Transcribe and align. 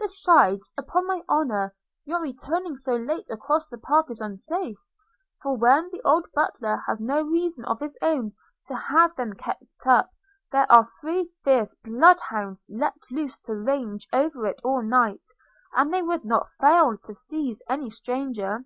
Besides, 0.00 0.72
upon 0.76 1.06
my 1.06 1.22
honour, 1.28 1.72
your 2.04 2.20
returning 2.20 2.76
so 2.76 2.96
late 2.96 3.30
across 3.30 3.68
the 3.68 3.78
park 3.78 4.10
is 4.10 4.20
unsafe; 4.20 4.88
for, 5.40 5.56
when 5.56 5.88
the 5.90 6.02
old 6.04 6.26
butler 6.34 6.82
has 6.88 7.00
no 7.00 7.22
reasons 7.22 7.68
of 7.68 7.78
his 7.78 7.96
own 8.02 8.32
to 8.66 8.74
have 8.74 9.14
them 9.14 9.34
kept 9.34 9.64
up, 9.86 10.10
there 10.50 10.66
are 10.68 10.84
three 11.00 11.32
fierce 11.44 11.76
blood 11.76 12.18
hounds 12.28 12.66
let 12.68 12.94
loose 13.12 13.38
to 13.42 13.54
range 13.54 14.08
over 14.12 14.46
it 14.46 14.60
all 14.64 14.82
night, 14.82 15.22
and 15.74 15.94
they 15.94 16.02
would 16.02 16.24
not 16.24 16.50
fail 16.60 16.98
to 17.04 17.14
seize 17.14 17.62
any 17.68 17.88
stranger.' 17.88 18.64